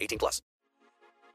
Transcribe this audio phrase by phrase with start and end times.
[0.00, 0.42] 18 plus.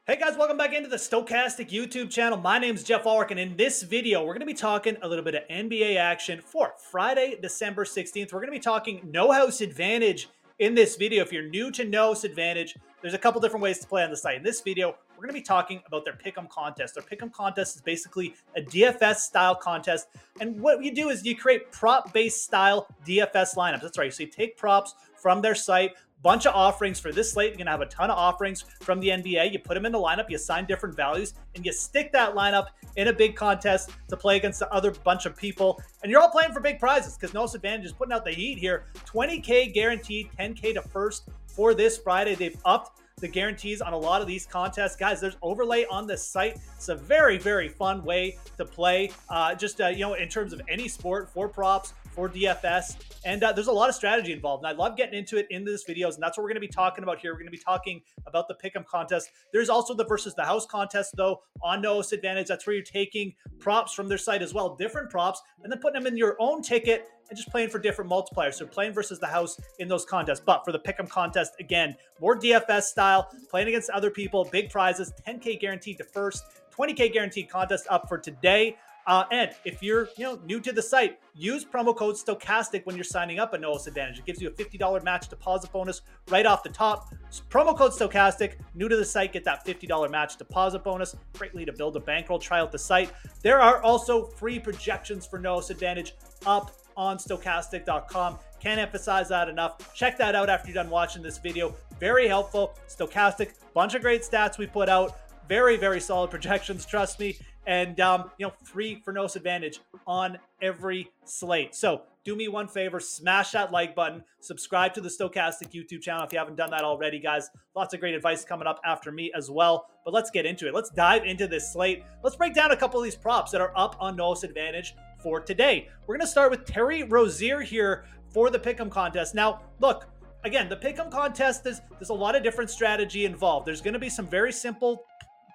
[0.05, 2.37] Hey guys, welcome back into the Stokastic YouTube channel.
[2.37, 5.07] My name is Jeff Ulrich, and in this video, we're going to be talking a
[5.07, 8.33] little bit of NBA action for Friday, December 16th.
[8.33, 10.27] We're going to be talking no house advantage
[10.59, 11.23] in this video.
[11.23, 14.09] If you're new to no house advantage, there's a couple different ways to play on
[14.09, 14.35] the site.
[14.35, 16.95] In this video, we're going to be talking about their pick'em contest.
[16.95, 20.07] Their pick'em contest is basically a DFS style contest,
[20.41, 23.83] and what you do is you create prop-based style DFS lineups.
[23.83, 24.13] That's right.
[24.13, 25.91] So you take props from their site,
[26.23, 27.49] bunch of offerings for this slate.
[27.49, 29.51] You're going to have a ton of offerings from the NBA.
[29.51, 32.67] You put them in the lineup, you assign different values, and you stick that lineup
[32.95, 35.81] in a big contest to play against the other bunch of people.
[36.01, 38.57] And you're all playing for big prizes because No Advantage is putting out the heat
[38.57, 38.85] here.
[39.05, 42.35] 20K guaranteed, 10K to first for this Friday.
[42.35, 44.95] They've upped the guarantees on a lot of these contests.
[44.95, 46.57] Guys, there's overlay on this site.
[46.75, 49.11] It's a very, very fun way to play.
[49.29, 52.95] Uh, just, uh, you know, in terms of any sport for props, for DFS.
[53.25, 54.63] And uh, there's a lot of strategy involved.
[54.63, 56.15] And I love getting into it in this videos.
[56.15, 57.31] And that's what we're going to be talking about here.
[57.33, 59.29] We're going to be talking about the pick'em contest.
[59.51, 62.47] There's also the versus the house contest, though, on No House Advantage.
[62.47, 66.01] That's where you're taking props from their site as well, different props, and then putting
[66.01, 68.55] them in your own ticket and just playing for different multipliers.
[68.55, 70.41] So playing versus the house in those contests.
[70.45, 75.13] But for the pick'em contest, again, more DFS style, playing against other people, big prizes,
[75.27, 76.43] 10K guaranteed to first,
[76.77, 78.75] 20K guaranteed contest up for today.
[79.05, 82.95] Uh, and if you're you know new to the site, use promo code Stokastic when
[82.95, 84.19] you're signing up at No Advantage.
[84.19, 87.13] It gives you a $50 match deposit bonus right off the top.
[87.49, 88.53] Promo code Stokastic.
[88.75, 91.15] new to the site, get that $50 match deposit bonus.
[91.37, 92.39] Greatly to build a bankroll.
[92.39, 93.11] Try out the site.
[93.41, 98.37] There are also free projections for No Advantage up on Stokastic.com.
[98.59, 99.93] Can't emphasize that enough.
[99.93, 101.75] Check that out after you're done watching this video.
[101.99, 102.77] Very helpful.
[102.87, 105.17] Stokastic, bunch of great stats we put out.
[105.49, 110.37] Very, very solid projections, trust me and um, you know, free for no advantage on
[110.61, 111.75] every slate.
[111.75, 116.23] So do me one favor, smash that like button, subscribe to the Stokastic YouTube channel
[116.23, 117.49] if you haven't done that already, guys.
[117.75, 119.87] Lots of great advice coming up after me as well.
[120.05, 120.73] But let's get into it.
[120.73, 122.03] Let's dive into this slate.
[122.23, 125.39] Let's break down a couple of these props that are up on no advantage for
[125.39, 125.89] today.
[126.07, 129.35] We're gonna start with Terry Rozier here for the Pick'em contest.
[129.35, 130.07] Now, look,
[130.43, 133.65] again, the Pick'em contest is there's a lot of different strategy involved.
[133.65, 135.05] There's going to be some very simple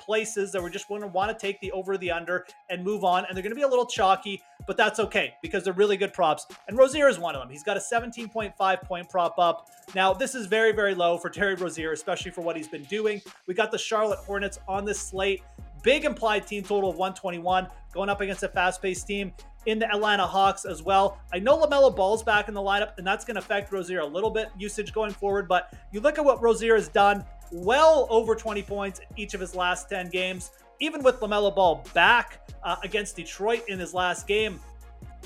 [0.09, 3.05] places that we're just going to want to take the over the under and move
[3.05, 3.27] on.
[3.27, 6.15] And they're going to be a little chalky, but that's okay because they're really good
[6.15, 6.47] props.
[6.67, 7.51] And Rozier is one of them.
[7.51, 9.69] He's got a 17.5 point prop up.
[9.95, 13.21] Now, this is very, very low for Terry Rozier, especially for what he's been doing.
[13.47, 15.43] We got the Charlotte Hornets on this slate.
[15.83, 19.33] Big implied team total of 121 going up against a fast paced team
[19.67, 21.19] in the Atlanta Hawks as well.
[21.33, 24.07] I know LaMelo Ball's back in the lineup, and that's going to affect Rozier a
[24.07, 25.47] little bit usage going forward.
[25.47, 29.41] But you look at what Rozier has done well over 20 points in each of
[29.41, 30.51] his last 10 games.
[30.81, 34.61] Even with LaMelo Ball back uh, against Detroit in his last game,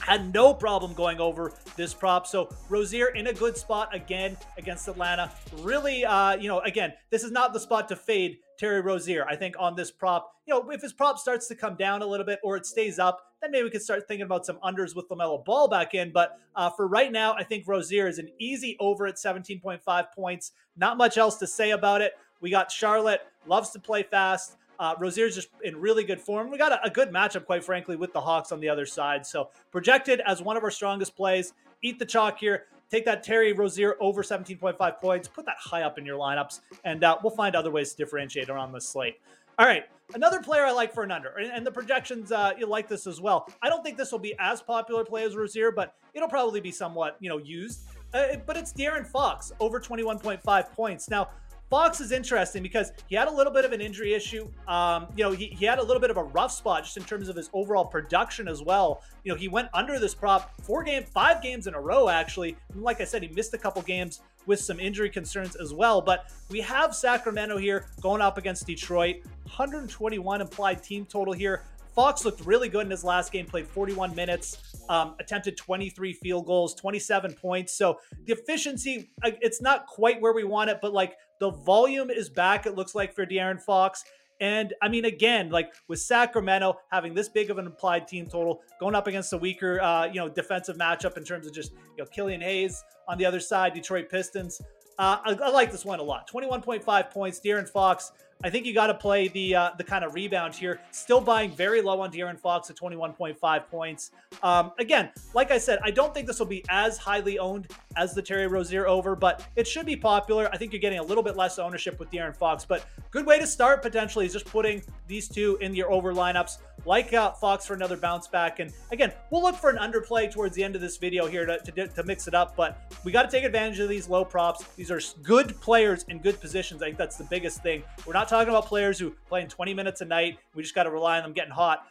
[0.01, 2.27] had no problem going over this prop.
[2.27, 5.31] So Rozier in a good spot again against Atlanta.
[5.59, 9.27] Really, uh, you know, again, this is not the spot to fade Terry Rozier.
[9.29, 12.07] I think on this prop, you know, if his prop starts to come down a
[12.07, 14.95] little bit or it stays up, then maybe we could start thinking about some unders
[14.95, 16.13] with LaMelo Ball back in.
[16.13, 20.53] But uh, for right now, I think Rozier is an easy over at 17.5 points.
[20.77, 22.13] Not much else to say about it.
[22.41, 24.57] We got Charlotte, loves to play fast.
[24.79, 26.51] Uh, Rozier's just in really good form.
[26.51, 29.25] We got a, a, good matchup, quite frankly, with the Hawks on the other side.
[29.25, 31.53] So projected as one of our strongest plays.
[31.83, 32.65] Eat the chalk here.
[32.91, 35.29] Take that Terry Rozier over 17.5 points.
[35.29, 38.51] Put that high up in your lineups, and uh, we'll find other ways to differentiate
[38.51, 39.19] around this slate.
[39.59, 42.89] All right, another player I like for an under, and, the projections uh, you like
[42.89, 43.49] this as well.
[43.63, 46.73] I don't think this will be as popular play as Rozier, but it'll probably be
[46.73, 47.83] somewhat you know used.
[48.15, 51.09] Uh, but it's De'Aaron Fox over 21.5 points.
[51.09, 51.29] Now,
[51.73, 54.47] Fox is interesting because he had a little bit of an injury issue.
[54.69, 57.05] Um, you know, he, he had a little bit of a rough spot just in
[57.05, 59.03] terms of his overall production as well.
[59.25, 62.59] You know, he went under this prop four game, five games in a row, actually.
[62.75, 66.01] And like I said, he missed a couple games with some injury concerns as well.
[66.01, 69.17] But we have Sacramento here going up against Detroit.
[69.45, 71.65] 121 implied team total here.
[71.95, 74.57] Fox looked really good in his last game, played 41 minutes,
[74.89, 77.75] um, attempted 23 field goals, 27 points.
[77.75, 82.31] So the efficiency, it's not quite where we want it, but like the volume is
[82.31, 84.05] back, it looks like, for De'Aaron Fox.
[84.43, 88.61] And I mean, again, like with Sacramento having this big of an implied team total,
[88.81, 92.03] going up against a weaker, uh, you know, defensive matchup in terms of just, you
[92.03, 94.61] know, Killian Hayes on the other side, Detroit Pistons.
[94.99, 96.29] Uh, I, I, like this one a lot.
[96.29, 97.39] 21.5 points.
[97.39, 98.11] De'Aaron Fox.
[98.45, 100.81] I think you got to play the uh, the kind of rebound here.
[100.91, 104.11] Still buying very low on De'Aaron Fox at 21.5 points.
[104.43, 108.15] Um, again, like I said, I don't think this will be as highly owned as
[108.15, 110.49] the Terry Rozier over, but it should be popular.
[110.53, 113.39] I think you're getting a little bit less ownership with De'Aaron Fox, but good way
[113.39, 117.67] to start potentially is just putting these two in your over lineups like uh, Fox
[117.67, 118.59] for another bounce back.
[118.59, 121.59] And again, we'll look for an underplay towards the end of this video here to,
[121.59, 124.65] to, to mix it up, but we got to take advantage of these low props.
[124.75, 126.83] These are good players in good positions.
[126.83, 127.83] I think that's the biggest thing.
[128.07, 130.39] We're not talking about players who play in 20 minutes a night.
[130.55, 131.87] We just got to rely on them getting hot.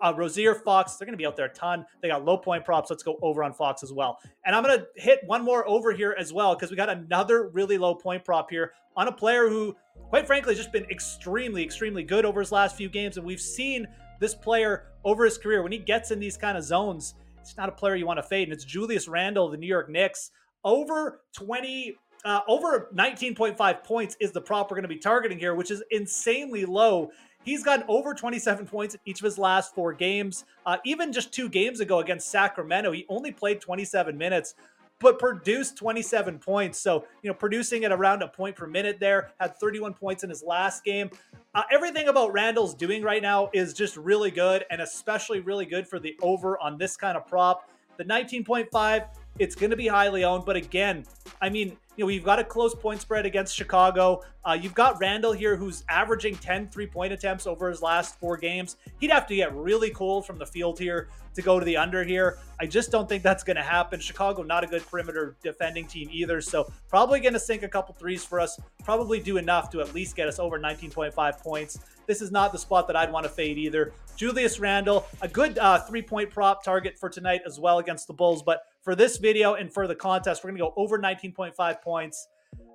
[0.00, 1.84] Uh, Rozier, Fox, they're going to be out there a ton.
[2.00, 2.88] They got low point props.
[2.88, 4.18] Let's go over on Fox as well.
[4.46, 7.48] And I'm going to hit one more over here as well because we got another
[7.48, 9.76] really low point prop here on a player who,
[10.08, 13.16] quite frankly, has just been extremely, extremely good over his last few games.
[13.16, 13.86] And we've seen
[14.20, 17.68] this player over his career, when he gets in these kind of zones, it's not
[17.68, 18.48] a player you want to fade.
[18.48, 20.30] And it's Julius Randle, the New York Knicks.
[20.64, 25.54] Over 20, uh, over 19.5 points is the prop we're going to be targeting here,
[25.54, 27.10] which is insanely low.
[27.44, 30.44] He's gotten over 27 points in each of his last four games.
[30.64, 34.54] Uh, even just two games ago against Sacramento, he only played 27 minutes,
[35.00, 36.78] but produced 27 points.
[36.78, 40.30] So, you know, producing at around a point per minute there, had 31 points in
[40.30, 41.10] his last game.
[41.54, 45.88] Uh, everything about Randle's doing right now is just really good, and especially really good
[45.88, 47.68] for the over on this kind of prop.
[47.98, 49.08] The 19.5,
[49.38, 51.04] it's going to be highly owned, but again,
[51.42, 54.22] I mean, you know, you've got a close point spread against Chicago.
[54.44, 58.36] Uh, you've got Randle here who's averaging 10 three point attempts over his last four
[58.36, 58.76] games.
[58.98, 62.02] He'd have to get really cold from the field here to go to the under
[62.02, 62.38] here.
[62.60, 64.00] I just don't think that's going to happen.
[64.00, 66.40] Chicago, not a good perimeter defending team either.
[66.40, 68.58] So probably going to sink a couple threes for us.
[68.84, 71.78] Probably do enough to at least get us over 19.5 points.
[72.06, 73.92] This is not the spot that I'd want to fade either.
[74.16, 78.12] Julius Randle, a good uh, three point prop target for tonight as well against the
[78.12, 78.42] Bulls.
[78.42, 82.28] But for this video and for the contest, we're going to go over 19.5 points.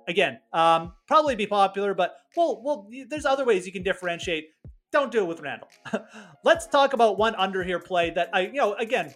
[0.08, 4.50] Again, um, probably be popular, but well, well, there's other ways you can differentiate.
[4.90, 5.68] Don't do it with Randle.
[6.44, 9.14] Let's talk about one under here play that I, you know, again,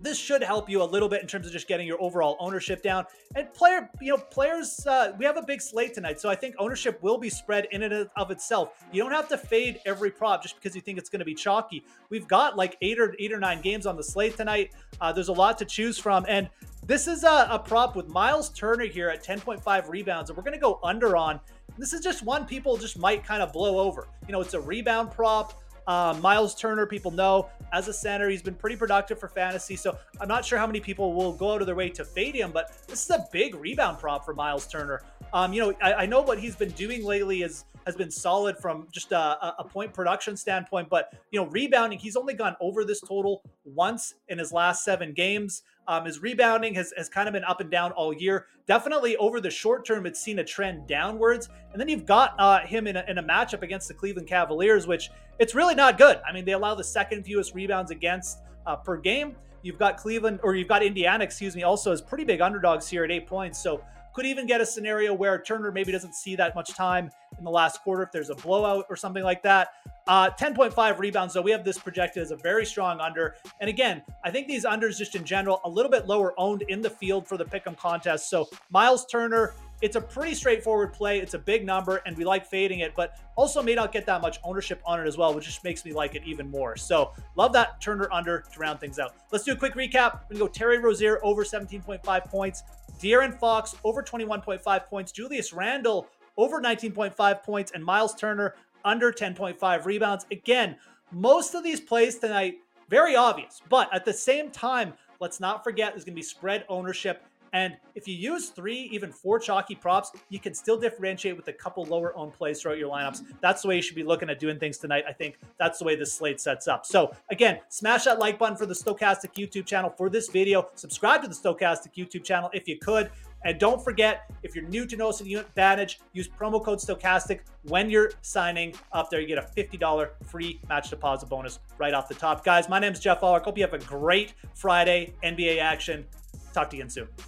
[0.00, 2.82] this should help you a little bit in terms of just getting your overall ownership
[2.82, 3.04] down.
[3.34, 6.54] And player, you know, players, uh, we have a big slate tonight, so I think
[6.58, 8.70] ownership will be spread in and of itself.
[8.92, 11.34] You don't have to fade every prop just because you think it's going to be
[11.34, 11.84] chalky.
[12.10, 14.72] We've got like eight or eight or nine games on the slate tonight.
[15.00, 16.48] Uh, there's a lot to choose from, and
[16.86, 20.54] this is a, a prop with Miles Turner here at 10.5 rebounds, and we're going
[20.54, 21.40] to go under on.
[21.76, 24.08] This is just one people just might kind of blow over.
[24.26, 25.60] You know, it's a rebound prop.
[25.88, 29.74] Uh, Miles Turner, people know as a center, he's been pretty productive for fantasy.
[29.74, 32.34] So I'm not sure how many people will go out of their way to fade
[32.34, 35.02] him, but this is a big rebound prop for Miles Turner.
[35.32, 38.58] Um, you know, I, I, know what he's been doing lately is has been solid
[38.58, 42.84] from just a, a, point production standpoint, but you know, rebounding, he's only gone over
[42.84, 45.62] this total once in his last seven games.
[45.86, 48.46] Um, his rebounding has, has kind of been up and down all year.
[48.66, 51.48] Definitely over the short term, it's seen a trend downwards.
[51.72, 54.86] And then you've got uh, him in a, in a matchup against the Cleveland Cavaliers,
[54.86, 56.20] which it's really not good.
[56.28, 59.34] I mean, they allow the second fewest rebounds against uh, per game.
[59.62, 63.02] You've got Cleveland, or you've got Indiana, excuse me, also as pretty big underdogs here
[63.02, 63.60] at eight points.
[63.60, 63.82] So
[64.18, 67.50] could even get a scenario where Turner maybe doesn't see that much time in the
[67.50, 69.68] last quarter if there's a blowout or something like that.
[70.08, 73.36] Uh, 10.5 rebounds, though, we have this projected as a very strong under.
[73.60, 76.82] And again, I think these unders, just in general, a little bit lower owned in
[76.82, 78.28] the field for the pick'em contest.
[78.28, 81.20] So Miles Turner, it's a pretty straightforward play.
[81.20, 84.20] It's a big number, and we like fading it, but also may not get that
[84.20, 86.76] much ownership on it as well, which just makes me like it even more.
[86.76, 89.14] So love that Turner under to round things out.
[89.30, 90.22] Let's do a quick recap.
[90.28, 92.64] We're gonna go Terry Rozier over 17.5 points,
[92.98, 99.84] De'Aaron Fox over 21.5 points, Julius Randle over 19.5 points, and Miles Turner under 10.5
[99.84, 100.26] rebounds.
[100.30, 100.76] Again,
[101.10, 102.56] most of these plays tonight,
[102.88, 106.64] very obvious, but at the same time, let's not forget there's going to be spread
[106.68, 107.24] ownership.
[107.52, 111.52] And if you use three, even four chalky props, you can still differentiate with a
[111.52, 113.22] couple lower owned plays throughout your lineups.
[113.40, 115.04] That's the way you should be looking at doing things tonight.
[115.08, 116.86] I think that's the way this slate sets up.
[116.86, 120.68] So, again, smash that like button for the Stokastic YouTube channel for this video.
[120.74, 123.10] Subscribe to the Stokastic YouTube channel if you could.
[123.44, 127.88] And don't forget, if you're new to No Unit Advantage, use promo code Stokastic when
[127.88, 129.20] you're signing up there.
[129.20, 132.44] You get a $50 free match deposit bonus right off the top.
[132.44, 133.44] Guys, my name is Jeff Ulrich.
[133.44, 136.04] Hope you have a great Friday NBA action.
[136.52, 137.27] Talk to you again soon.